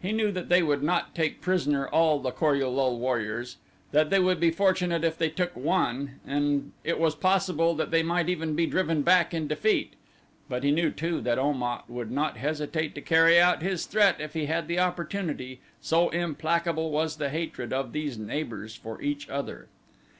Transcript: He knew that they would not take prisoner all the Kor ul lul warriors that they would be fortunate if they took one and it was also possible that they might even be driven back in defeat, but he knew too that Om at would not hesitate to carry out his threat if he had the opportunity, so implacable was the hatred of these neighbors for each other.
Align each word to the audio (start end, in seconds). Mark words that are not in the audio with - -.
He 0.00 0.12
knew 0.12 0.30
that 0.30 0.48
they 0.48 0.62
would 0.62 0.84
not 0.84 1.16
take 1.16 1.40
prisoner 1.40 1.88
all 1.88 2.20
the 2.20 2.30
Kor 2.30 2.54
ul 2.54 2.72
lul 2.76 2.96
warriors 3.00 3.56
that 3.90 4.08
they 4.08 4.20
would 4.20 4.38
be 4.38 4.52
fortunate 4.52 5.02
if 5.02 5.18
they 5.18 5.28
took 5.28 5.56
one 5.56 6.20
and 6.24 6.70
it 6.84 6.96
was 7.00 7.14
also 7.14 7.20
possible 7.20 7.74
that 7.74 7.90
they 7.90 8.04
might 8.04 8.28
even 8.28 8.54
be 8.54 8.66
driven 8.68 9.02
back 9.02 9.34
in 9.34 9.48
defeat, 9.48 9.94
but 10.48 10.62
he 10.62 10.70
knew 10.70 10.92
too 10.92 11.20
that 11.22 11.40
Om 11.40 11.60
at 11.64 11.90
would 11.90 12.12
not 12.12 12.36
hesitate 12.36 12.94
to 12.94 13.00
carry 13.00 13.40
out 13.40 13.62
his 13.62 13.84
threat 13.86 14.20
if 14.20 14.34
he 14.34 14.46
had 14.46 14.68
the 14.68 14.78
opportunity, 14.78 15.58
so 15.80 16.08
implacable 16.10 16.92
was 16.92 17.16
the 17.16 17.30
hatred 17.30 17.72
of 17.72 17.90
these 17.90 18.16
neighbors 18.16 18.76
for 18.76 19.02
each 19.02 19.28
other. 19.28 19.66